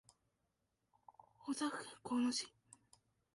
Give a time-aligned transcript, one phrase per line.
[1.45, 2.47] 大阪府交野市